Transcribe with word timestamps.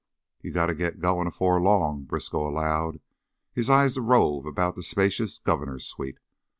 "You 0.41 0.51
gotta 0.51 0.73
git 0.73 0.99
goin' 0.99 1.27
afore 1.27 1.61
long." 1.61 2.05
Briskow 2.05 2.47
allowed 2.47 2.99
his 3.53 3.69
eyes 3.69 3.93
to 3.93 4.01
rove 4.01 4.47
about 4.47 4.73
the 4.73 4.81
spacious 4.81 5.37
Governor's 5.37 5.85
suite. 5.85 6.17